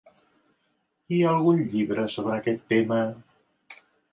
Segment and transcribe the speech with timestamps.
[1.17, 2.99] I algun llibre sobre aquest tema?